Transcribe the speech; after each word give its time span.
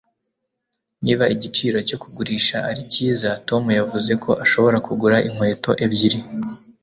niba 1.03 1.23
igiciro 1.35 1.77
cyo 1.87 1.97
kugurisha 2.01 2.57
ari 2.69 2.81
cyiza, 2.91 3.29
tom 3.47 3.63
yavuze 3.79 4.11
ko 4.23 4.31
ashobora 4.43 4.77
kugura 4.87 5.17
inkweto 5.27 5.71
ebyiri 5.85 6.19